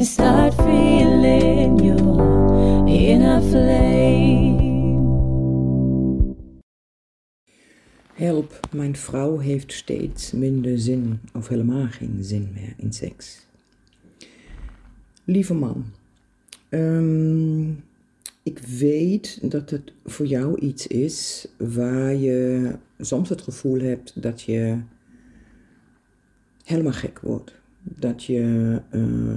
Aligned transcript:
and 0.00 0.08
start 0.08 0.54
feeling 0.54 1.78
your 1.84 2.88
inner 2.88 3.40
flame. 3.40 4.58
Help, 8.14 8.60
mijn 8.72 8.96
vrouw 8.96 9.38
heeft 9.38 9.72
steeds 9.72 10.32
minder 10.32 10.78
zin 10.78 11.20
of 11.34 11.48
helemaal 11.48 11.86
geen 11.86 12.18
zin 12.20 12.48
meer 12.54 12.74
in 12.76 12.92
seks. 12.92 13.46
Lieve 15.24 15.54
man, 15.54 15.84
ehm, 16.68 17.70
ik 18.42 18.58
weet 18.78 19.50
dat 19.50 19.70
het 19.70 19.92
voor 20.04 20.26
jou 20.26 20.58
iets 20.58 20.86
is 20.86 21.48
waar 21.56 22.14
je 22.14 22.72
soms 22.98 23.28
het 23.28 23.40
gevoel 23.40 23.80
hebt 23.80 24.22
dat 24.22 24.42
je 24.42 24.78
helemaal 26.64 26.92
gek 26.92 27.20
wordt. 27.20 27.58
Dat 27.82 28.24
je, 28.24 28.80
uh, 28.92 29.36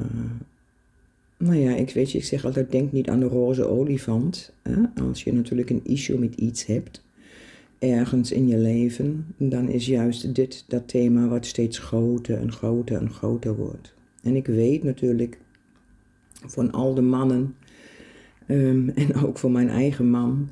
nou 1.44 1.58
ja, 1.58 1.76
ik 1.76 1.90
weet 1.90 2.12
je, 2.12 2.18
ik 2.18 2.24
zeg 2.24 2.46
altijd, 2.46 2.72
denk 2.72 2.92
niet 2.92 3.10
aan 3.10 3.20
de 3.20 3.26
roze 3.26 3.68
olifant. 3.68 4.54
Hè? 4.62 5.02
Als 5.02 5.24
je 5.24 5.34
natuurlijk 5.34 5.70
een 5.70 5.82
issue 5.84 6.18
met 6.18 6.36
iets 6.36 6.66
hebt, 6.66 7.04
ergens 7.80 8.32
in 8.32 8.48
je 8.48 8.58
leven, 8.58 9.26
dan 9.38 9.70
is 9.70 9.86
juist 9.86 10.36
dit 10.36 10.66
dat 10.68 10.88
thema 10.88 11.28
wat 11.28 11.46
steeds 11.46 11.80
groter 11.80 12.38
en 12.38 12.52
groter 12.52 12.98
en 12.98 13.10
groter 13.10 13.56
wordt. 13.56 13.94
En 14.22 14.36
ik 14.36 14.48
weet 14.48 14.84
natuurlijk 14.84 15.38
van 16.46 16.72
al 16.72 16.94
de 16.94 17.02
mannen 17.02 17.56
um, 18.48 18.90
en 18.96 19.16
ook 19.16 19.38
voor 19.38 19.52
mijn 19.52 19.70
eigen 19.70 20.10
man, 20.10 20.50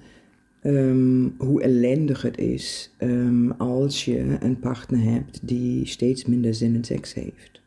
um, 0.64 1.36
hoe 1.38 1.62
ellendig 1.62 2.22
het 2.22 2.38
is 2.38 2.92
um, 3.00 3.52
als 3.52 4.06
je 4.06 4.38
een 4.40 4.60
partner 4.60 5.02
hebt 5.02 5.40
die 5.44 5.86
steeds 5.86 6.26
minder 6.26 6.54
zin 6.54 6.76
in 6.76 6.84
seks 6.84 7.14
heeft. 7.14 7.62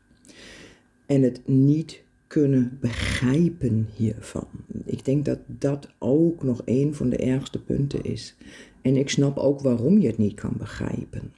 En 1.06 1.22
het 1.22 1.40
niet 1.44 2.03
kunnen 2.34 2.78
begrijpen 2.80 3.88
hiervan. 3.96 4.46
Ik 4.84 5.04
denk 5.04 5.24
dat 5.24 5.38
dat 5.46 5.88
ook 5.98 6.42
nog 6.42 6.62
een 6.64 6.94
van 6.94 7.08
de 7.08 7.16
ergste 7.16 7.62
punten 7.62 8.02
is. 8.02 8.34
En 8.82 8.96
ik 8.96 9.10
snap 9.10 9.36
ook 9.36 9.60
waarom 9.60 9.98
je 9.98 10.06
het 10.06 10.18
niet 10.18 10.34
kan 10.34 10.54
begrijpen. 10.58 11.32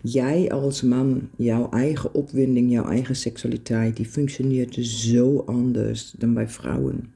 Jij 0.00 0.50
als 0.50 0.82
man, 0.82 1.28
jouw 1.36 1.70
eigen 1.70 2.14
opwinding, 2.14 2.70
jouw 2.70 2.84
eigen 2.84 3.16
seksualiteit, 3.16 3.96
die 3.96 4.06
functioneert 4.06 4.74
zo 4.74 5.38
anders 5.46 6.14
dan 6.18 6.34
bij 6.34 6.48
vrouwen. 6.48 7.12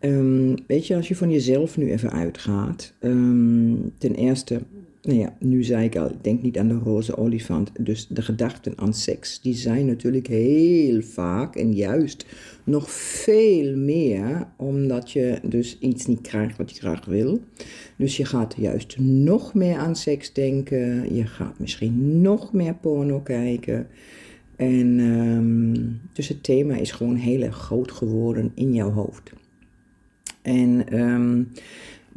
Um, 0.00 0.54
weet 0.66 0.86
je, 0.86 0.96
als 0.96 1.08
je 1.08 1.16
van 1.16 1.30
jezelf 1.30 1.76
nu 1.76 1.90
even 1.90 2.10
uitgaat, 2.10 2.92
um, 3.00 3.92
ten 3.98 4.14
eerste, 4.14 4.60
nou 5.02 5.18
ja, 5.18 5.36
nu 5.38 5.62
zei 5.62 5.84
ik 5.84 5.96
al, 5.96 6.10
ik 6.10 6.24
denk 6.24 6.42
niet 6.42 6.58
aan 6.58 6.68
de 6.68 6.74
roze 6.74 7.16
olifant. 7.16 7.70
Dus 7.78 8.06
de 8.06 8.22
gedachten 8.22 8.72
aan 8.76 8.94
seks, 8.94 9.40
die 9.40 9.54
zijn 9.54 9.86
natuurlijk 9.86 10.26
heel 10.26 11.02
vaak 11.02 11.56
en 11.56 11.74
juist 11.74 12.26
nog 12.64 12.90
veel 12.90 13.76
meer, 13.76 14.46
omdat 14.56 15.10
je 15.10 15.38
dus 15.42 15.78
iets 15.78 16.06
niet 16.06 16.20
krijgt 16.20 16.56
wat 16.56 16.70
je 16.70 16.80
graag 16.80 17.04
wil. 17.04 17.40
Dus 17.96 18.16
je 18.16 18.24
gaat 18.24 18.54
juist 18.58 18.98
nog 18.98 19.54
meer 19.54 19.76
aan 19.76 19.96
seks 19.96 20.32
denken, 20.32 21.14
je 21.14 21.26
gaat 21.26 21.58
misschien 21.58 22.20
nog 22.20 22.52
meer 22.52 22.74
porno 22.74 23.20
kijken. 23.20 23.86
En 24.56 24.98
um, 24.98 26.00
dus 26.12 26.28
het 26.28 26.42
thema 26.42 26.76
is 26.76 26.92
gewoon 26.92 27.16
heel 27.16 27.42
erg 27.42 27.56
groot 27.56 27.92
geworden 27.92 28.52
in 28.54 28.74
jouw 28.74 28.90
hoofd. 28.90 29.32
En, 30.42 30.98
um, 31.00 31.48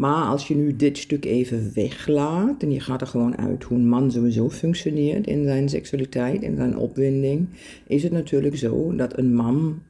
maar 0.02 0.26
als 0.26 0.48
je 0.48 0.56
nu 0.56 0.76
dit 0.76 0.98
stuk 0.98 1.26
even 1.26 1.72
weglaat 1.74 2.64
en 2.64 2.72
je 2.72 2.80
gaat 2.80 3.02
er 3.02 3.08
gewoon 3.08 3.38
uit 3.38 3.64
hoe 3.64 3.78
een 3.78 3.88
man 3.88 4.12
sowieso 4.12 4.50
functioneert 4.50 5.28
in 5.28 5.44
zijn 5.44 5.70
seksualiteit, 5.70 6.42
in 6.42 6.56
zijn 6.56 6.78
opwinding, 6.78 7.48
is 7.88 8.04
het 8.04 8.12
natuurlijk 8.12 8.58
zo 8.58 8.96
dat 8.96 9.18
een 9.18 9.36
man 9.36 9.82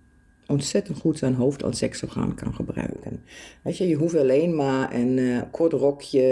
ontzettend 0.48 0.98
goed 0.98 1.18
zijn 1.18 1.34
hoofd 1.34 1.64
als 1.64 1.78
seksorgaan 1.78 2.36
kan 2.36 2.54
gebruiken. 2.54 3.20
Weet 3.62 3.78
je, 3.78 3.88
je 3.88 3.96
hoeft 3.96 4.18
alleen 4.18 4.56
maar 4.56 4.96
een 4.96 5.18
uh, 5.18 5.42
kort 5.52 5.74
rokje 5.74 6.28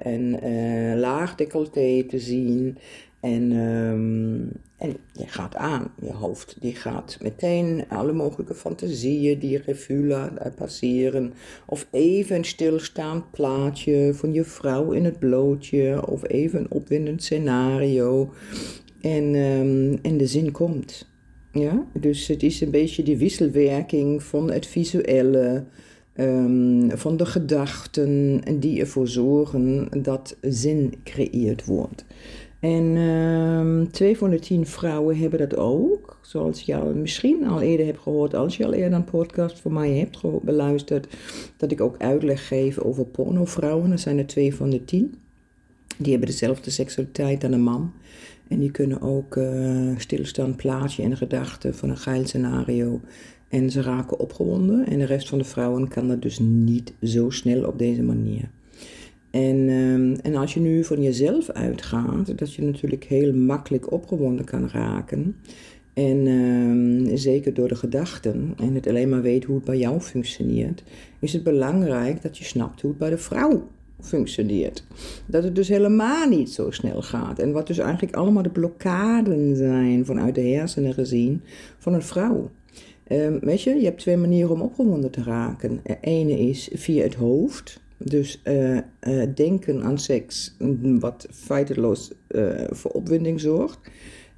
en 0.00 0.46
uh, 0.46 0.98
laag 1.00 1.34
decolleté 1.34 2.08
te 2.08 2.18
zien 2.18 2.78
en, 3.24 3.52
um, 3.52 4.52
en 4.76 4.96
je 5.12 5.26
gaat 5.26 5.56
aan, 5.56 5.90
je 6.00 6.12
hoofd 6.12 6.56
die 6.60 6.74
gaat 6.74 7.18
meteen 7.22 7.84
alle 7.88 8.12
mogelijke 8.12 8.54
fantasieën 8.54 9.38
die 9.38 9.62
revue 9.66 10.14
passeren. 10.56 11.32
Of 11.66 11.86
even 11.90 12.36
een 12.36 12.44
stilstaand 12.44 13.30
plaatje 13.30 14.10
van 14.14 14.32
je 14.32 14.44
vrouw 14.44 14.92
in 14.92 15.04
het 15.04 15.18
blootje. 15.18 16.06
Of 16.08 16.28
even 16.28 16.58
een 16.58 16.70
opwindend 16.70 17.22
scenario. 17.22 18.32
En, 19.00 19.34
um, 19.34 19.98
en 20.02 20.16
de 20.16 20.26
zin 20.26 20.50
komt. 20.52 21.08
Ja? 21.52 21.86
Dus 21.92 22.26
het 22.26 22.42
is 22.42 22.60
een 22.60 22.70
beetje 22.70 23.02
die 23.02 23.16
wisselwerking 23.16 24.22
van 24.22 24.50
het 24.50 24.66
visuele. 24.66 25.64
Um, 26.16 26.90
van 26.90 27.16
de 27.16 27.26
gedachten 27.26 28.40
die 28.60 28.80
ervoor 28.80 29.08
zorgen 29.08 29.88
dat 30.02 30.36
zin 30.40 30.94
gecreëerd 31.04 31.64
wordt. 31.64 32.04
En 32.64 32.96
um, 32.96 33.90
twee 33.90 34.16
van 34.16 34.30
de 34.30 34.38
tien 34.38 34.66
vrouwen 34.66 35.18
hebben 35.18 35.38
dat 35.38 35.56
ook. 35.56 36.18
Zoals 36.22 36.60
je 36.60 36.76
al 36.76 36.94
misschien 36.94 37.46
al 37.46 37.60
eerder 37.60 37.86
hebt 37.86 37.98
gehoord, 37.98 38.34
als 38.34 38.56
je 38.56 38.64
al 38.64 38.72
eerder 38.72 38.92
een 38.92 39.04
podcast 39.04 39.60
van 39.60 39.72
mij 39.72 39.90
hebt 39.90 40.42
beluisterd, 40.42 41.06
dat 41.56 41.72
ik 41.72 41.80
ook 41.80 41.96
uitleg 41.98 42.48
geef 42.48 42.78
over 42.78 43.04
pornovrouwen. 43.04 43.90
Dat 43.90 44.00
zijn 44.00 44.18
er 44.18 44.26
twee 44.26 44.54
van 44.54 44.70
de 44.70 44.84
tien. 44.84 45.14
Die 45.96 46.10
hebben 46.10 46.28
dezelfde 46.28 46.70
seksualiteit 46.70 47.44
aan 47.44 47.52
een 47.52 47.62
man. 47.62 47.92
En 48.48 48.58
die 48.58 48.70
kunnen 48.70 49.02
ook 49.02 49.36
uh, 49.36 49.90
stilstaan 49.96 50.56
plaatje 50.56 51.02
en 51.02 51.16
gedachten 51.16 51.74
van 51.74 51.88
een 51.88 51.96
geil 51.96 52.26
scenario. 52.26 53.00
En 53.48 53.70
ze 53.70 53.82
raken 53.82 54.18
opgewonden. 54.18 54.86
En 54.86 54.98
de 54.98 55.04
rest 55.04 55.28
van 55.28 55.38
de 55.38 55.44
vrouwen 55.44 55.88
kan 55.88 56.08
dat 56.08 56.22
dus 56.22 56.38
niet 56.38 56.92
zo 57.02 57.30
snel 57.30 57.64
op 57.64 57.78
deze 57.78 58.02
manier. 58.02 58.50
En, 59.34 59.68
um, 59.68 60.16
en 60.22 60.34
als 60.34 60.54
je 60.54 60.60
nu 60.60 60.84
van 60.84 61.02
jezelf 61.02 61.50
uitgaat, 61.50 62.38
dat 62.38 62.54
je 62.54 62.62
natuurlijk 62.62 63.04
heel 63.04 63.32
makkelijk 63.32 63.92
opgewonden 63.92 64.44
kan 64.44 64.68
raken. 64.68 65.36
En 65.94 66.26
um, 66.26 67.16
zeker 67.16 67.54
door 67.54 67.68
de 67.68 67.74
gedachten 67.74 68.54
en 68.56 68.74
het 68.74 68.86
alleen 68.86 69.08
maar 69.08 69.22
weet 69.22 69.44
hoe 69.44 69.54
het 69.54 69.64
bij 69.64 69.78
jou 69.78 70.00
functioneert, 70.00 70.82
is 71.20 71.32
het 71.32 71.42
belangrijk 71.42 72.22
dat 72.22 72.38
je 72.38 72.44
snapt 72.44 72.80
hoe 72.80 72.90
het 72.90 72.98
bij 72.98 73.10
de 73.10 73.18
vrouw 73.18 73.68
functioneert. 74.00 74.84
Dat 75.26 75.44
het 75.44 75.54
dus 75.54 75.68
helemaal 75.68 76.28
niet 76.28 76.50
zo 76.50 76.70
snel 76.70 77.02
gaat. 77.02 77.38
En 77.38 77.52
wat 77.52 77.66
dus 77.66 77.78
eigenlijk 77.78 78.16
allemaal 78.16 78.42
de 78.42 78.50
blokkaden 78.50 79.56
zijn 79.56 80.04
vanuit 80.04 80.34
de 80.34 80.46
hersenen 80.46 80.94
gezien 80.94 81.42
van 81.78 81.94
een 81.94 82.02
vrouw. 82.02 82.50
Um, 83.08 83.38
weet 83.40 83.62
je, 83.62 83.74
je 83.74 83.84
hebt 83.84 84.00
twee 84.00 84.16
manieren 84.16 84.50
om 84.50 84.60
opgewonden 84.60 85.10
te 85.10 85.22
raken. 85.22 85.80
De 85.82 85.96
ene 86.00 86.38
is 86.38 86.70
via 86.72 87.02
het 87.02 87.14
hoofd. 87.14 87.82
Dus 87.96 88.40
uh, 88.44 88.76
uh, 88.76 88.82
denken 89.34 89.82
aan 89.82 89.98
seks, 89.98 90.56
wat 90.98 91.26
feiteloos 91.30 92.12
uh, 92.28 92.64
voor 92.70 92.90
opwinding 92.90 93.40
zorgt. 93.40 93.78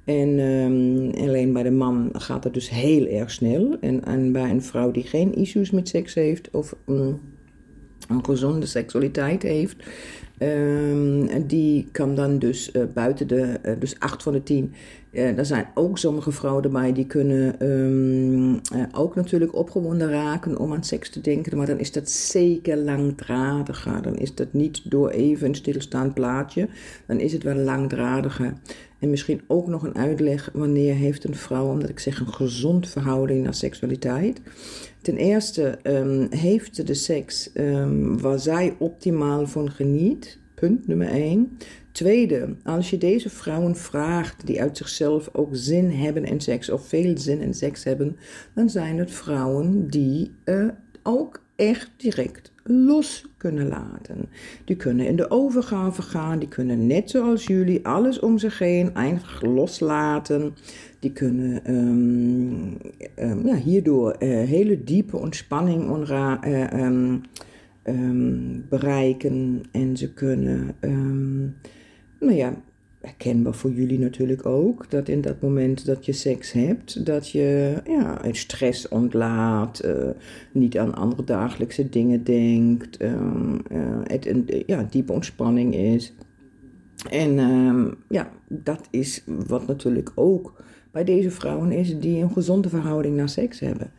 En 0.03 0.39
um, 0.39 1.11
alleen 1.11 1.53
bij 1.53 1.63
de 1.63 1.71
man 1.71 2.09
gaat 2.11 2.43
het 2.43 2.53
dus 2.53 2.69
heel 2.69 3.07
erg 3.07 3.31
snel. 3.31 3.77
En, 3.81 4.05
en 4.05 4.31
bij 4.31 4.49
een 4.49 4.61
vrouw 4.61 4.91
die 4.91 5.03
geen 5.03 5.35
issues 5.35 5.71
met 5.71 5.87
seks 5.87 6.13
heeft 6.13 6.49
of 6.51 6.75
um, 6.85 7.19
een 8.07 8.25
gezonde 8.25 8.65
seksualiteit 8.65 9.43
heeft, 9.43 9.75
um, 10.39 11.47
die 11.47 11.87
kan 11.91 12.15
dan 12.15 12.39
dus 12.39 12.71
buiten 12.93 13.27
de, 13.27 13.59
dus 13.79 13.99
8 13.99 14.23
van 14.23 14.33
de 14.33 14.43
10 14.43 14.73
uh, 15.17 15.37
er 15.37 15.45
zijn 15.45 15.67
ook 15.73 15.97
sommige 15.97 16.31
vrouwen 16.31 16.63
erbij 16.63 16.93
die 16.93 17.05
kunnen 17.05 17.55
uh, 18.73 18.83
ook 18.91 19.15
natuurlijk 19.15 19.55
opgewonden 19.55 20.09
raken 20.09 20.57
om 20.57 20.73
aan 20.73 20.83
seks 20.83 21.09
te 21.09 21.21
denken. 21.21 21.57
Maar 21.57 21.65
dan 21.65 21.79
is 21.79 21.91
dat 21.91 22.09
zeker 22.09 22.77
langdradiger. 22.77 24.01
Dan 24.01 24.15
is 24.15 24.35
dat 24.35 24.53
niet 24.53 24.91
door 24.91 25.09
even 25.09 25.47
een 25.47 25.55
stilstaand 25.55 26.13
plaatje. 26.13 26.67
Dan 27.05 27.19
is 27.19 27.33
het 27.33 27.43
wel 27.43 27.55
langdradiger. 27.55 28.53
En 28.99 29.09
misschien 29.09 29.41
ook 29.47 29.67
nog 29.67 29.83
een 29.83 29.95
uitleg 29.95 30.49
wanneer 30.53 30.95
heeft 30.95 31.23
een 31.23 31.35
vrouw, 31.35 31.69
omdat 31.71 31.89
ik 31.89 31.99
zeg 31.99 32.19
een 32.19 32.33
gezond 32.33 32.89
verhouding 32.89 33.43
naar 33.43 33.53
seksualiteit. 33.53 34.41
Ten 35.07 35.17
eerste 35.17 35.79
um, 35.83 36.27
heeft 36.29 36.87
de 36.87 36.93
seks 36.93 37.49
um, 37.53 38.21
waar 38.21 38.39
zij 38.39 38.75
optimaal 38.79 39.47
van 39.47 39.71
geniet 39.71 40.39
Punt 40.55 40.87
nummer 40.87 41.07
1. 41.07 41.57
Tweede, 41.91 42.55
als 42.63 42.89
je 42.89 42.97
deze 42.97 43.29
vrouwen 43.29 43.75
vraagt 43.75 44.45
die 44.45 44.61
uit 44.61 44.77
zichzelf 44.77 45.29
ook 45.33 45.49
zin 45.51 45.91
hebben 45.91 46.25
in 46.25 46.39
seks 46.39 46.69
of 46.69 46.87
veel 46.87 47.17
zin 47.17 47.41
in 47.41 47.53
seks 47.53 47.83
hebben, 47.83 48.17
dan 48.53 48.69
zijn 48.69 48.97
het 48.97 49.11
vrouwen 49.11 49.89
die 49.89 50.31
uh, 50.45 50.67
ook 51.03 51.43
echt 51.55 51.91
direct 51.97 52.51
los 52.67 53.25
kunnen 53.37 53.67
laten. 53.67 54.29
Die 54.65 54.75
kunnen 54.75 55.07
in 55.07 55.15
de 55.15 55.31
overgave 55.31 56.01
gaan, 56.01 56.39
die 56.39 56.47
kunnen 56.47 56.87
net 56.87 57.09
zoals 57.09 57.45
jullie 57.45 57.85
alles 57.85 58.19
om 58.19 58.37
zich 58.37 58.59
heen 58.59 58.95
einfach 58.95 59.41
loslaten. 59.41 60.55
Die 60.99 61.11
kunnen 61.11 61.73
um, 61.73 62.77
um, 63.19 63.47
ja, 63.47 63.55
hierdoor 63.55 64.15
uh, 64.19 64.29
hele 64.29 64.83
diepe 64.83 65.17
ontspanning 65.17 66.09
uh, 66.09 66.33
um, 67.83 68.65
bereiken 68.69 69.63
en 69.71 69.97
ze 69.97 70.13
kunnen 70.13 70.75
nou 72.19 72.33
ja, 72.33 72.53
herkenbaar 73.01 73.53
voor 73.53 73.71
jullie 73.71 73.99
natuurlijk 73.99 74.45
ook, 74.45 74.89
dat 74.89 75.07
in 75.07 75.21
dat 75.21 75.41
moment 75.41 75.85
dat 75.85 76.05
je 76.05 76.11
seks 76.13 76.51
hebt, 76.51 77.05
dat 77.05 77.29
je 77.29 77.75
ja, 77.85 78.19
stress 78.31 78.87
ontlaat, 78.87 79.85
uh, 79.85 80.09
niet 80.51 80.77
aan 80.77 80.95
andere 80.95 81.23
dagelijkse 81.23 81.89
dingen 81.89 82.23
denkt, 82.23 83.01
uh, 83.01 83.11
uh, 83.71 83.99
het 84.03 84.27
een 84.27 84.63
ja, 84.65 84.87
diepe 84.89 85.13
ontspanning 85.13 85.75
is. 85.75 86.13
En 87.09 87.39
ehm, 87.39 87.91
ja, 88.09 88.31
dat 88.47 88.87
is 88.89 89.23
wat 89.47 89.67
natuurlijk 89.67 90.11
ook 90.15 90.63
bij 90.91 91.03
deze 91.03 91.31
vrouwen 91.31 91.71
is 91.71 91.99
die 91.99 92.21
een 92.23 92.31
gezonde 92.31 92.69
verhouding 92.69 93.15
naar 93.15 93.29
seks 93.29 93.59
hebben. 93.59 93.91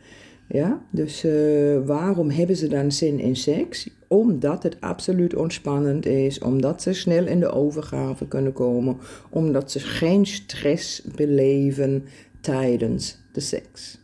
Ja, 0.51 0.81
dus 0.89 1.25
uh, 1.25 1.85
waarom 1.85 2.29
hebben 2.29 2.55
ze 2.55 2.67
dan 2.67 2.91
zin 2.91 3.19
in 3.19 3.35
seks? 3.35 3.89
Omdat 4.07 4.63
het 4.63 4.81
absoluut 4.81 5.35
ontspannend 5.35 6.05
is, 6.05 6.39
omdat 6.39 6.81
ze 6.81 6.93
snel 6.93 7.27
in 7.27 7.39
de 7.39 7.51
overgave 7.51 8.27
kunnen 8.27 8.53
komen, 8.53 8.97
omdat 9.29 9.71
ze 9.71 9.79
geen 9.79 10.25
stress 10.25 11.01
beleven 11.15 12.03
tijdens 12.41 13.17
de 13.31 13.39
seks. 13.39 13.99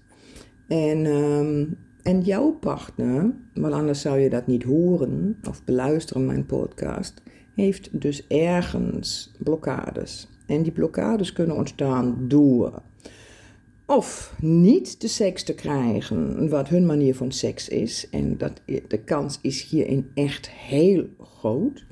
En, 0.67 1.05
um, 1.05 1.77
en 2.03 2.21
jouw 2.21 2.51
partner, 2.51 3.33
want 3.53 3.73
anders 3.73 4.01
zou 4.01 4.19
je 4.19 4.29
dat 4.29 4.47
niet 4.47 4.63
horen 4.63 5.37
of 5.47 5.63
beluisteren, 5.63 6.25
mijn 6.25 6.45
podcast, 6.45 7.21
heeft 7.55 8.01
dus 8.01 8.27
ergens 8.27 9.31
blokkades. 9.37 10.27
En 10.45 10.63
die 10.63 10.71
blokkades 10.71 11.33
kunnen 11.33 11.55
ontstaan 11.55 12.15
door 12.27 12.81
of 13.85 14.33
niet 14.39 15.01
de 15.01 15.07
seks 15.07 15.43
te 15.43 15.53
krijgen 15.53 16.49
wat 16.49 16.69
hun 16.69 16.85
manier 16.85 17.15
van 17.15 17.31
seks 17.31 17.69
is. 17.69 18.07
En 18.11 18.37
dat, 18.37 18.61
de 18.87 18.99
kans 19.05 19.39
is 19.41 19.63
hierin 19.63 20.09
echt 20.13 20.49
heel 20.49 21.05
groot. 21.19 21.85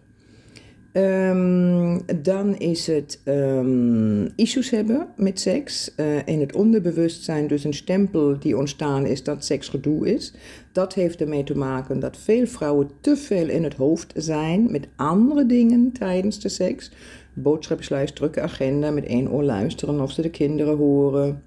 Um, 0.94 2.02
dan 2.22 2.58
is 2.58 2.88
het 2.88 3.22
um, 3.26 4.30
issues 4.36 4.70
hebben 4.70 5.08
met 5.16 5.40
seks. 5.40 5.94
Uh, 5.98 6.28
in 6.28 6.40
het 6.40 6.56
onderbewustzijn 6.56 7.48
dus 7.48 7.64
een 7.64 7.74
stempel 7.74 8.40
die 8.40 8.58
ontstaan 8.58 9.06
is 9.06 9.24
dat 9.24 9.46
seks 9.46 9.70
gedoe 9.70 10.14
is. 10.14 10.34
Dat 10.72 10.94
heeft 10.94 11.22
ermee 11.22 11.44
te 11.44 11.58
maken 11.58 12.00
dat 12.00 12.18
veel 12.18 12.46
vrouwen 12.46 12.90
te 13.02 13.16
veel 13.16 13.50
in 13.50 13.64
het 13.64 13.74
hoofd 13.74 14.14
zijn 14.16 14.72
met 14.72 14.88
andere 14.96 15.46
dingen 15.46 15.92
tijdens 15.92 16.40
de 16.40 16.50
seks. 16.50 16.92
Boodschappenlijst, 17.34 18.16
drukke 18.16 18.42
agenda, 18.42 18.92
met 18.92 19.06
één 19.06 19.32
oor 19.32 19.44
luisteren 19.44 20.02
of 20.02 20.12
ze 20.12 20.22
de 20.22 20.30
kinderen 20.30 20.78
horen 20.78 21.44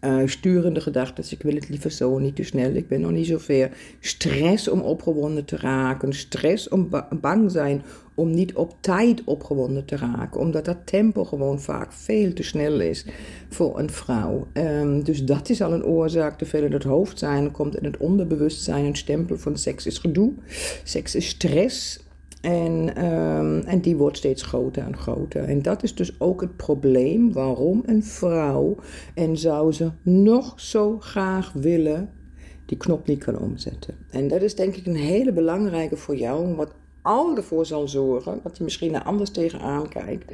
uh, 0.00 0.22
sturende 0.24 0.80
gedachten. 0.80 1.24
Ik 1.30 1.42
wil 1.42 1.54
het 1.54 1.68
liever 1.68 1.90
zo, 1.90 2.18
niet 2.18 2.36
te 2.36 2.42
snel. 2.42 2.74
Ik 2.74 2.88
ben 2.88 3.00
nog 3.00 3.10
niet 3.10 3.26
zo 3.26 3.38
ver. 3.38 3.70
Stress 4.00 4.68
om 4.68 4.80
opgewonden 4.80 5.44
te 5.44 5.56
raken. 5.56 6.12
Stress 6.12 6.68
om 6.68 6.88
bang 7.20 7.50
zijn 7.50 7.82
om 8.14 8.30
niet 8.30 8.54
op 8.54 8.74
tijd 8.80 9.24
opgewonden 9.24 9.84
te 9.84 9.96
raken. 9.96 10.40
Omdat 10.40 10.64
dat 10.64 10.76
tempo 10.84 11.24
gewoon 11.24 11.60
vaak 11.60 11.92
veel 11.92 12.32
te 12.32 12.42
snel 12.42 12.80
is 12.80 13.06
voor 13.48 13.78
een 13.78 13.90
vrouw. 13.90 14.46
Um, 14.52 15.02
dus 15.02 15.24
dat 15.24 15.48
is 15.48 15.62
al 15.62 15.72
een 15.72 15.84
oorzaak. 15.84 16.38
Te 16.38 16.44
veel 16.44 16.62
in 16.62 16.72
het 16.72 16.84
hoofd 16.84 17.18
zijn. 17.18 17.50
komt 17.50 17.76
in 17.76 17.84
het 17.84 17.96
onderbewustzijn 17.96 18.84
een 18.84 18.96
stempel 18.96 19.38
van 19.38 19.56
seks 19.56 19.86
is 19.86 19.98
gedoe. 19.98 20.32
Seks 20.84 21.14
is 21.14 21.28
stress. 21.28 22.06
En, 22.40 23.04
um, 23.04 23.60
en 23.60 23.80
die 23.80 23.96
wordt 23.96 24.16
steeds 24.16 24.42
groter 24.42 24.82
en 24.82 24.96
groter. 24.96 25.44
En 25.44 25.62
dat 25.62 25.82
is 25.82 25.94
dus 25.94 26.20
ook 26.20 26.40
het 26.40 26.56
probleem 26.56 27.32
waarom 27.32 27.82
een 27.86 28.04
vrouw, 28.04 28.76
en 29.14 29.36
zou 29.36 29.72
ze 29.72 29.90
nog 30.02 30.60
zo 30.60 30.98
graag 31.00 31.52
willen, 31.52 32.10
die 32.66 32.76
knop 32.76 33.06
niet 33.06 33.24
kan 33.24 33.38
omzetten. 33.38 33.94
En 34.10 34.28
dat 34.28 34.42
is 34.42 34.54
denk 34.54 34.74
ik 34.74 34.86
een 34.86 34.96
hele 34.96 35.32
belangrijke 35.32 35.96
voor 35.96 36.16
jou, 36.16 36.54
wat 36.54 36.72
al 37.02 37.36
ervoor 37.36 37.66
zal 37.66 37.88
zorgen 37.88 38.40
dat 38.42 38.58
je 38.58 38.64
misschien 38.64 38.94
er 38.94 39.02
anders 39.02 39.30
tegenaan 39.30 39.88
kijkt 39.88 40.32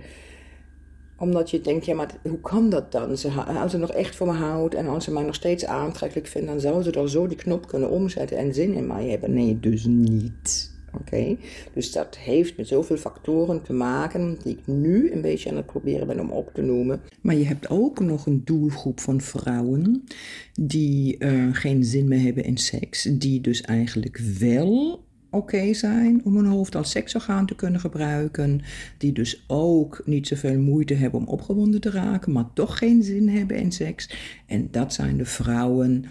omdat 1.18 1.50
je 1.50 1.60
denkt, 1.60 1.86
ja, 1.86 1.94
maar 1.94 2.10
hoe 2.22 2.40
kan 2.40 2.70
dat 2.70 2.92
dan? 2.92 3.16
Ze, 3.16 3.30
als 3.30 3.70
ze 3.70 3.78
nog 3.78 3.90
echt 3.90 4.16
voor 4.16 4.26
me 4.26 4.32
houdt 4.32 4.74
en 4.74 4.86
als 4.86 5.04
ze 5.04 5.12
mij 5.12 5.22
nog 5.22 5.34
steeds 5.34 5.64
aantrekkelijk 5.64 6.26
vindt, 6.26 6.48
dan 6.48 6.60
zou 6.60 6.82
ze 6.82 6.90
dan 6.90 7.08
zo 7.08 7.26
die 7.26 7.36
knop 7.36 7.66
kunnen 7.66 7.90
omzetten 7.90 8.36
en 8.36 8.54
zin 8.54 8.72
in 8.72 8.86
mij 8.86 9.08
hebben. 9.08 9.34
Nee, 9.34 9.60
dus 9.60 9.84
niet. 9.84 10.73
Oké, 11.00 11.36
dus 11.74 11.92
dat 11.92 12.16
heeft 12.16 12.56
met 12.56 12.68
zoveel 12.68 12.96
factoren 12.96 13.62
te 13.62 13.72
maken 13.72 14.38
die 14.42 14.52
ik 14.52 14.66
nu 14.66 15.12
een 15.12 15.20
beetje 15.20 15.50
aan 15.50 15.56
het 15.56 15.66
proberen 15.66 16.06
ben 16.06 16.20
om 16.20 16.30
op 16.30 16.50
te 16.54 16.62
noemen. 16.62 17.00
Maar 17.20 17.34
je 17.34 17.44
hebt 17.44 17.70
ook 17.70 18.00
nog 18.00 18.26
een 18.26 18.42
doelgroep 18.44 19.00
van 19.00 19.20
vrouwen 19.20 20.04
die 20.52 21.16
uh, 21.18 21.48
geen 21.52 21.84
zin 21.84 22.08
meer 22.08 22.20
hebben 22.20 22.44
in 22.44 22.56
seks, 22.56 23.02
die 23.02 23.40
dus 23.40 23.60
eigenlijk 23.60 24.18
wel 24.38 25.04
oké 25.30 25.74
zijn 25.74 26.20
om 26.24 26.36
hun 26.36 26.46
hoofd 26.46 26.74
als 26.74 26.90
seksorgaan 26.90 27.46
te 27.46 27.54
kunnen 27.54 27.80
gebruiken. 27.80 28.60
Die 28.98 29.12
dus 29.12 29.44
ook 29.46 30.02
niet 30.04 30.26
zoveel 30.26 30.58
moeite 30.58 30.94
hebben 30.94 31.20
om 31.20 31.26
opgewonden 31.26 31.80
te 31.80 31.90
raken, 31.90 32.32
maar 32.32 32.52
toch 32.54 32.78
geen 32.78 33.02
zin 33.02 33.28
hebben 33.28 33.56
in 33.56 33.72
seks. 33.72 34.10
En 34.46 34.68
dat 34.70 34.92
zijn 34.92 35.16
de 35.16 35.24
vrouwen 35.24 36.04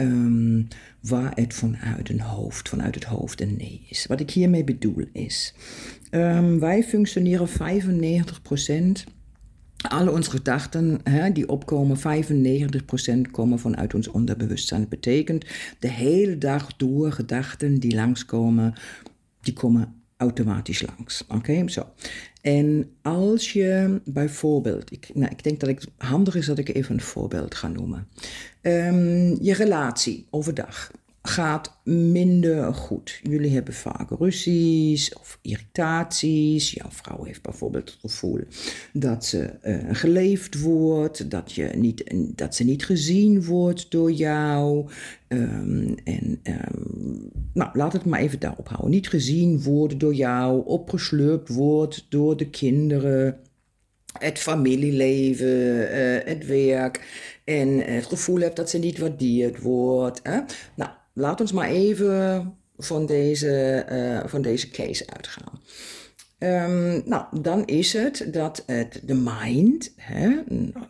um, 0.00 0.68
waar 1.00 1.32
het 1.34 1.54
vanuit 1.54 2.08
een 2.08 2.20
hoofd, 2.20 2.68
vanuit 2.68 2.94
het 2.94 3.04
hoofd 3.04 3.40
een 3.40 3.56
nee 3.56 3.86
is. 3.88 4.06
Wat 4.06 4.20
ik 4.20 4.30
hiermee 4.30 4.64
bedoel 4.64 5.04
is, 5.12 5.54
um, 6.10 6.58
wij 6.58 6.82
functioneren 6.82 7.48
95%. 7.48 9.04
Alle 9.88 10.10
onze 10.10 10.30
gedachten 10.30 11.00
hè, 11.02 11.32
die 11.32 11.48
opkomen, 11.48 11.98
95% 11.98 13.30
komen 13.30 13.58
vanuit 13.58 13.94
ons 13.94 14.08
onderbewustzijn. 14.08 14.80
Dat 14.80 14.88
betekent 14.88 15.44
de 15.78 15.90
hele 15.90 16.38
dag 16.38 16.76
door 16.76 17.12
gedachten 17.12 17.80
die 17.80 17.94
langskomen, 17.94 18.74
die 19.40 19.52
komen 19.52 19.94
automatisch 20.16 20.82
langs. 20.82 21.24
Oké, 21.28 21.68
zo. 21.68 21.86
En 22.48 22.90
als 23.02 23.52
je 23.52 24.00
bijvoorbeeld, 24.04 24.92
ik, 24.92 25.10
nou, 25.14 25.30
ik 25.30 25.42
denk 25.42 25.60
dat 25.60 25.68
het 25.68 25.86
handig 25.96 26.34
is 26.34 26.46
dat 26.46 26.58
ik 26.58 26.74
even 26.74 26.94
een 26.94 27.00
voorbeeld 27.00 27.54
ga 27.54 27.68
noemen. 27.68 28.08
Um, 28.62 29.42
je 29.42 29.54
relatie 29.54 30.26
overdag 30.30 30.90
gaat 31.28 31.80
minder 31.84 32.74
goed. 32.74 33.20
Jullie 33.22 33.50
hebben 33.50 33.74
vaak 33.74 34.10
ruzies 34.18 35.14
of 35.14 35.38
irritaties. 35.42 36.70
Jouw 36.70 36.90
vrouw 36.90 37.24
heeft 37.24 37.42
bijvoorbeeld 37.42 37.90
het 37.90 37.98
gevoel 38.00 38.40
dat 38.92 39.24
ze 39.24 39.50
uh, 39.64 39.78
geleefd 39.90 40.60
wordt, 40.60 41.30
dat, 41.30 41.52
je 41.52 41.70
niet, 41.76 42.04
dat 42.14 42.54
ze 42.54 42.64
niet 42.64 42.84
gezien 42.84 43.44
wordt 43.44 43.90
door 43.90 44.12
jou. 44.12 44.88
Um, 45.28 45.94
en 46.04 46.40
um, 46.42 47.30
nou, 47.52 47.70
laat 47.72 47.92
het 47.92 48.04
maar 48.04 48.20
even 48.20 48.40
daarop 48.40 48.68
houden. 48.68 48.90
Niet 48.90 49.08
gezien 49.08 49.62
worden 49.62 49.98
door 49.98 50.14
jou, 50.14 50.66
opgeslurpt 50.66 51.48
wordt 51.48 52.06
door 52.08 52.36
de 52.36 52.50
kinderen 52.50 53.40
het 54.18 54.38
familieleven, 54.38 55.46
uh, 55.46 56.18
het 56.24 56.46
werk 56.46 57.06
en 57.44 57.78
het 57.94 58.06
gevoel 58.06 58.40
hebt 58.40 58.56
dat 58.56 58.70
ze 58.70 58.78
niet 58.78 58.98
waardeerd 58.98 59.60
wordt. 59.60 60.22
Nou, 60.74 60.90
laat 61.18 61.40
ons 61.40 61.52
maar 61.52 61.68
even 61.68 62.54
van 62.76 63.06
deze, 63.06 63.86
uh, 63.92 64.30
van 64.30 64.42
deze 64.42 64.70
case 64.70 65.06
uitgaan. 65.06 65.60
Um, 66.38 67.02
nou, 67.04 67.40
dan 67.40 67.64
is 67.64 67.92
het 67.92 68.28
dat 68.32 68.62
het, 68.66 69.00
de 69.04 69.14
mind, 69.14 69.92
hè, 69.96 70.40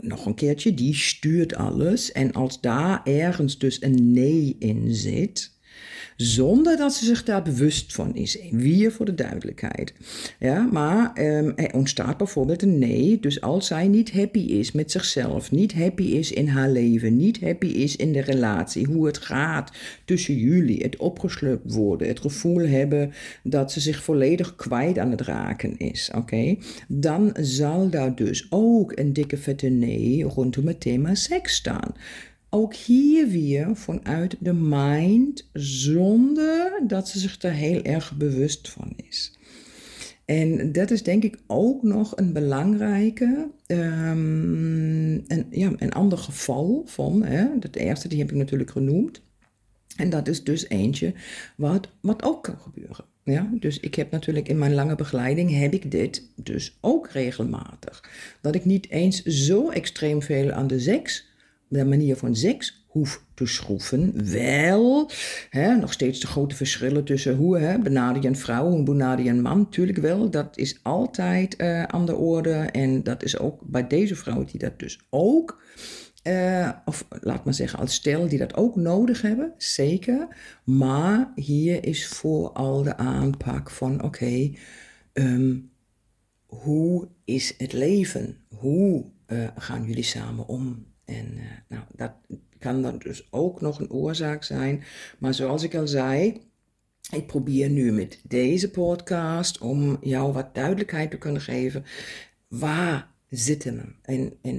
nog 0.00 0.26
een 0.26 0.34
keertje, 0.34 0.74
die 0.74 0.94
stuurt 0.94 1.54
alles. 1.54 2.12
En 2.12 2.32
als 2.32 2.60
daar 2.60 3.00
ergens 3.04 3.58
dus 3.58 3.82
een 3.82 4.12
nee 4.12 4.56
in 4.58 4.94
zit, 4.94 5.57
zonder 6.18 6.76
dat 6.76 6.94
ze 6.94 7.04
zich 7.04 7.24
daar 7.24 7.42
bewust 7.42 7.94
van 7.94 8.14
is. 8.14 8.38
Weer 8.50 8.92
voor 8.92 9.06
de 9.06 9.14
duidelijkheid. 9.14 9.94
Ja, 10.38 10.68
maar 10.72 11.12
um, 11.18 11.52
er 11.56 11.74
ontstaat 11.74 12.16
bijvoorbeeld 12.16 12.62
een 12.62 12.78
nee. 12.78 13.20
Dus 13.20 13.40
als 13.40 13.66
zij 13.66 13.88
niet 13.88 14.12
happy 14.12 14.38
is 14.38 14.72
met 14.72 14.90
zichzelf, 14.90 15.50
niet 15.50 15.72
happy 15.74 16.02
is 16.02 16.32
in 16.32 16.48
haar 16.48 16.70
leven, 16.70 17.16
niet 17.16 17.40
happy 17.40 17.66
is 17.66 17.96
in 17.96 18.12
de 18.12 18.20
relatie, 18.20 18.86
hoe 18.86 19.06
het 19.06 19.18
gaat 19.18 19.72
tussen 20.04 20.34
jullie, 20.34 20.82
het 20.82 20.96
opgeslukt 20.96 21.74
worden, 21.74 22.08
het 22.08 22.20
gevoel 22.20 22.66
hebben 22.68 23.12
dat 23.42 23.72
ze 23.72 23.80
zich 23.80 24.02
volledig 24.02 24.56
kwijt 24.56 24.98
aan 24.98 25.10
het 25.10 25.20
raken 25.20 25.78
is, 25.78 26.10
oké, 26.14 26.56
dan 26.88 27.36
zal 27.40 27.90
daar 27.90 28.14
dus 28.14 28.46
ook 28.50 28.92
een 28.98 29.12
dikke 29.12 29.36
vette 29.36 29.66
nee 29.68 30.22
rondom 30.22 30.66
het 30.66 30.80
thema 30.80 31.14
seks 31.14 31.54
staan. 31.54 31.94
Ook 32.50 32.74
hier 32.74 33.28
weer 33.28 33.76
vanuit 33.76 34.36
de 34.40 34.52
mind, 34.52 35.48
zonder 35.52 36.80
dat 36.86 37.08
ze 37.08 37.18
zich 37.18 37.42
er 37.42 37.52
heel 37.52 37.82
erg 37.82 38.16
bewust 38.16 38.68
van 38.68 38.92
is. 38.96 39.38
En 40.24 40.72
dat 40.72 40.90
is 40.90 41.02
denk 41.02 41.24
ik 41.24 41.38
ook 41.46 41.82
nog 41.82 42.16
een 42.16 42.32
belangrijke, 42.32 43.48
um, 43.66 45.24
een, 45.26 45.46
ja, 45.50 45.72
een 45.76 45.92
ander 45.92 46.18
geval 46.18 46.82
van, 46.86 47.22
hè, 47.22 47.58
dat 47.58 47.76
eerste 47.76 48.08
die 48.08 48.18
heb 48.18 48.30
ik 48.30 48.36
natuurlijk 48.36 48.70
genoemd. 48.70 49.20
En 49.96 50.10
dat 50.10 50.28
is 50.28 50.44
dus 50.44 50.68
eentje 50.68 51.14
wat, 51.56 51.88
wat 52.00 52.22
ook 52.22 52.42
kan 52.42 52.58
gebeuren. 52.58 53.04
Ja, 53.24 53.50
dus 53.52 53.80
ik 53.80 53.94
heb 53.94 54.10
natuurlijk 54.10 54.48
in 54.48 54.58
mijn 54.58 54.74
lange 54.74 54.94
begeleiding 54.94 55.58
heb 55.58 55.72
ik 55.72 55.90
dit 55.90 56.30
dus 56.36 56.78
ook 56.80 57.08
regelmatig. 57.08 58.10
Dat 58.40 58.54
ik 58.54 58.64
niet 58.64 58.90
eens 58.90 59.22
zo 59.22 59.70
extreem 59.70 60.22
veel 60.22 60.52
aan 60.52 60.66
de 60.66 60.80
seks, 60.80 61.27
de 61.68 61.84
manier 61.84 62.16
van 62.16 62.36
seks 62.36 62.86
hoef 62.86 63.24
te 63.34 63.46
schroeven. 63.46 64.30
Wel, 64.32 65.10
hè, 65.50 65.76
nog 65.76 65.92
steeds 65.92 66.20
de 66.20 66.26
grote 66.26 66.54
verschillen 66.54 67.04
tussen 67.04 67.36
hoe 67.36 67.58
hè, 67.58 67.78
benader 67.78 68.36
vrouw, 68.36 68.70
hoe 68.70 68.82
benader 68.82 69.34
man. 69.34 69.58
Natuurlijk 69.58 69.98
wel, 69.98 70.30
dat 70.30 70.56
is 70.56 70.80
altijd 70.82 71.60
uh, 71.60 71.82
aan 71.82 72.06
de 72.06 72.14
orde. 72.14 72.52
En 72.52 73.02
dat 73.02 73.22
is 73.22 73.38
ook 73.38 73.60
bij 73.66 73.86
deze 73.86 74.16
vrouw 74.16 74.44
die 74.44 74.58
dat 74.58 74.78
dus 74.78 75.00
ook 75.10 75.62
uh, 76.28 76.70
of 76.84 77.06
laat 77.20 77.44
maar 77.44 77.54
zeggen, 77.54 77.78
als 77.78 77.94
stel 77.94 78.28
die 78.28 78.38
dat 78.38 78.54
ook 78.54 78.76
nodig 78.76 79.22
hebben, 79.22 79.52
zeker. 79.56 80.28
Maar 80.64 81.32
hier 81.34 81.84
is 81.84 82.06
vooral 82.06 82.82
de 82.82 82.96
aanpak 82.96 83.70
van: 83.70 84.02
oké, 84.02 84.50
ehm, 85.12 85.56
hoe 86.46 87.08
is 87.24 87.54
het 87.58 87.72
leven? 87.72 88.36
Hoe 88.48 89.04
uh, 89.26 89.48
gaan 89.56 89.84
jullie 89.84 90.02
samen 90.02 90.46
om? 90.46 90.86
En 91.08 91.34
uh, 91.36 91.42
nou, 91.68 91.82
dat 91.94 92.12
kan 92.58 92.82
dan 92.82 92.98
dus 92.98 93.28
ook 93.30 93.60
nog 93.60 93.78
een 93.78 93.90
oorzaak 93.90 94.44
zijn. 94.44 94.84
Maar 95.18 95.34
zoals 95.34 95.62
ik 95.62 95.74
al 95.74 95.86
zei, 95.86 96.40
ik 97.10 97.26
probeer 97.26 97.70
nu 97.70 97.92
met 97.92 98.20
deze 98.22 98.70
podcast 98.70 99.58
om 99.58 99.98
jou 100.00 100.32
wat 100.32 100.54
duidelijkheid 100.54 101.10
te 101.10 101.18
kunnen 101.18 101.42
geven. 101.42 101.84
Waar 102.48 103.10
zitten 103.28 103.76
we? 103.76 104.12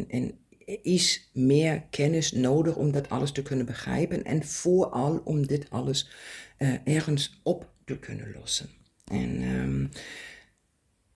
En, 0.08 0.38
is 0.84 1.29
meer 1.34 1.84
kennis 1.89 2.32
nodig 2.32 2.75
om 2.75 2.91
dat 2.91 3.10
alles 3.10 3.32
te 3.32 3.41
kunnen 3.41 3.65
begrijpen 3.65 4.24
en 4.24 4.44
vooral 4.44 5.22
om 5.24 5.48
dit 5.48 5.70
alles 5.70 6.10
uh, 6.58 6.74
ergens 6.84 7.39
op 7.44 7.70
te 7.86 7.98
kunnen 7.98 8.36
lossen. 8.39 8.70
En 9.06 9.41
um, 9.41 9.89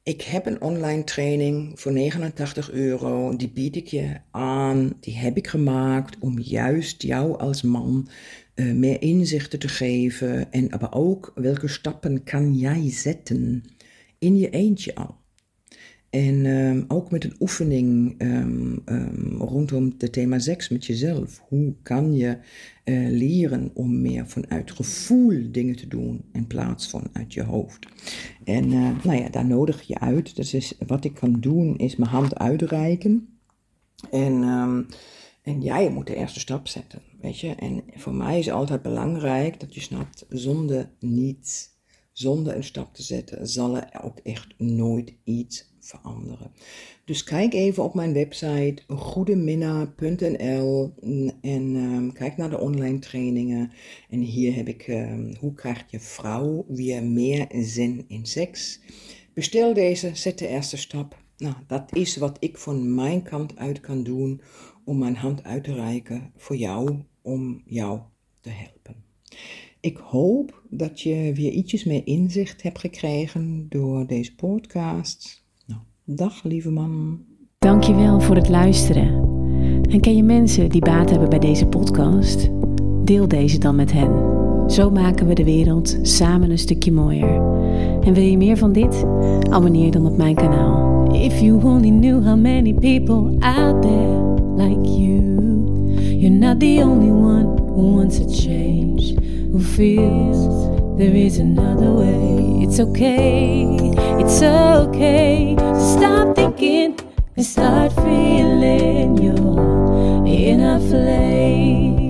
ik 0.03 0.21
heb 0.21 0.45
een 0.45 0.61
online 0.61 1.03
training 1.03 1.79
voor 1.79 1.91
89 1.91 2.71
euro, 2.71 3.35
die 3.35 3.49
bied 3.49 3.75
ik 3.75 3.87
je 3.87 4.17
aan, 4.31 4.93
die 4.99 5.17
heb 5.17 5.37
ik 5.37 5.47
gemaakt 5.47 6.17
om 6.19 6.39
juist 6.39 7.01
jou 7.01 7.39
als 7.39 7.61
man 7.61 8.07
uh, 8.55 8.73
meer 8.73 9.01
inzichten 9.01 9.59
te 9.59 9.67
geven 9.67 10.51
en 10.51 10.67
maar 10.69 10.93
ook 10.93 11.31
welke 11.35 11.67
stappen 11.67 12.23
kan 12.23 12.53
jij 12.53 12.91
zetten 12.91 13.63
in 14.19 14.37
je 14.37 14.49
eentje 14.49 14.95
al. 14.95 15.22
En 16.13 16.45
um, 16.45 16.85
ook 16.87 17.11
met 17.11 17.23
een 17.23 17.35
oefening 17.39 18.21
um, 18.21 18.81
um, 18.85 19.37
rondom 19.37 19.93
het 19.97 20.13
thema 20.13 20.39
seks 20.39 20.69
met 20.69 20.85
jezelf. 20.85 21.41
Hoe 21.47 21.73
kan 21.81 22.15
je 22.15 22.37
uh, 22.85 23.09
leren 23.09 23.71
om 23.73 24.01
meer 24.01 24.27
vanuit 24.27 24.71
gevoel 24.71 25.51
dingen 25.51 25.75
te 25.75 25.87
doen 25.87 26.21
in 26.33 26.47
plaats 26.47 26.89
van 26.89 27.09
uit 27.13 27.33
je 27.33 27.43
hoofd? 27.43 27.87
En 28.43 28.71
uh, 28.71 29.03
nou 29.03 29.17
ja, 29.17 29.29
daar 29.29 29.45
nodig 29.45 29.81
je 29.81 29.99
uit. 29.99 30.35
Dus 30.35 30.53
is, 30.53 30.73
wat 30.87 31.05
ik 31.05 31.13
kan 31.13 31.39
doen 31.39 31.77
is 31.77 31.95
mijn 31.95 32.11
hand 32.11 32.37
uitreiken. 32.37 33.37
En, 34.11 34.43
en 35.41 35.61
jij 35.61 35.89
moet 35.89 36.07
de 36.07 36.15
eerste 36.15 36.39
stap 36.39 36.67
zetten, 36.67 37.01
weet 37.21 37.39
je. 37.39 37.55
En 37.55 37.83
voor 37.93 38.13
mij 38.13 38.39
is 38.39 38.51
altijd 38.51 38.81
belangrijk 38.81 39.59
dat 39.59 39.75
je 39.75 39.81
snapt, 39.81 40.25
zonder 40.29 40.89
niets, 40.99 41.69
zonder 42.11 42.55
een 42.55 42.63
stap 42.63 42.93
te 42.93 43.03
zetten, 43.03 43.47
zal 43.47 43.77
er 43.77 44.03
ook 44.03 44.19
echt 44.23 44.53
nooit 44.57 45.13
iets 45.23 45.71
veranderen. 45.83 46.51
Dus 47.05 47.23
kijk 47.23 47.53
even 47.53 47.83
op 47.83 47.93
mijn 47.93 48.13
website 48.13 48.75
goedeminna.nl 48.87 50.93
en 51.41 51.75
um, 51.75 52.13
kijk 52.13 52.37
naar 52.37 52.49
de 52.49 52.59
online 52.59 52.99
trainingen. 52.99 53.71
En 54.09 54.19
hier 54.19 54.55
heb 54.55 54.67
ik 54.67 54.87
um, 54.87 55.35
hoe 55.39 55.53
krijgt 55.53 55.91
je 55.91 55.99
vrouw 55.99 56.65
weer 56.67 57.03
meer 57.03 57.47
zin 57.51 58.05
in 58.07 58.25
seks. 58.25 58.79
Bestel 59.33 59.73
deze, 59.73 60.09
zet 60.13 60.39
de 60.39 60.47
eerste 60.47 60.77
stap. 60.77 61.21
Nou, 61.37 61.55
dat 61.67 61.95
is 61.95 62.17
wat 62.17 62.37
ik 62.39 62.57
van 62.57 62.95
mijn 62.95 63.23
kant 63.23 63.57
uit 63.57 63.79
kan 63.79 64.03
doen 64.03 64.41
om 64.85 64.97
mijn 64.97 65.15
hand 65.15 65.43
uit 65.43 65.63
te 65.63 65.73
reiken 65.73 66.31
voor 66.37 66.55
jou, 66.55 66.99
om 67.21 67.61
jou 67.65 67.99
te 68.41 68.49
helpen. 68.49 69.03
Ik 69.79 69.97
hoop 69.97 70.61
dat 70.69 71.01
je 71.01 71.31
weer 71.33 71.51
ietsjes 71.51 71.83
meer 71.83 72.07
inzicht 72.07 72.61
hebt 72.61 72.79
gekregen 72.79 73.65
door 73.69 74.07
deze 74.07 74.35
podcast. 74.35 75.42
Dag 76.05 76.43
lieve 76.43 76.69
man. 76.69 77.19
Dankjewel 77.57 78.19
voor 78.19 78.35
het 78.35 78.49
luisteren. 78.49 79.07
En 79.89 79.99
ken 80.01 80.15
je 80.15 80.23
mensen 80.23 80.69
die 80.69 80.81
baat 80.81 81.09
hebben 81.09 81.29
bij 81.29 81.39
deze 81.39 81.65
podcast? 81.65 82.49
Deel 83.03 83.27
deze 83.27 83.57
dan 83.59 83.75
met 83.75 83.91
hen. 83.91 84.11
Zo 84.71 84.89
maken 84.89 85.27
we 85.27 85.33
de 85.33 85.43
wereld 85.43 85.97
samen 86.01 86.51
een 86.51 86.57
stukje 86.57 86.91
mooier. 86.91 87.41
En 88.01 88.13
wil 88.13 88.23
je 88.23 88.37
meer 88.37 88.57
van 88.57 88.71
dit? 88.71 89.05
Abonneer 89.49 89.91
dan 89.91 90.05
op 90.05 90.17
mijn 90.17 90.35
kanaal. 90.35 91.11
If 91.13 91.39
you 91.39 91.63
only 91.63 91.89
knew 91.89 92.23
how 92.25 92.39
many 92.39 92.73
people 92.73 93.37
out 93.39 93.81
there 93.81 94.33
like 94.55 94.89
you. 94.89 95.21
You're 96.19 96.37
not 96.37 96.59
the 96.59 96.81
only 96.83 97.11
one 97.11 97.45
who 97.55 97.95
wants 97.95 98.19
a 98.19 98.27
change. 98.27 99.15
Who 99.51 99.59
feels 99.59 100.72
there 100.97 101.15
is 101.15 101.39
another 101.39 101.91
way. 101.91 102.63
It's 102.63 102.79
okay, 102.79 103.65
it's 104.19 104.41
okay 104.41 105.55
to 105.57 105.97
stop 105.97 106.35
thinking 106.35 106.99
and 107.35 107.45
start 107.45 107.93
feeling 107.93 109.17
your 109.17 110.25
inner 110.27 110.79
flame. 110.79 112.02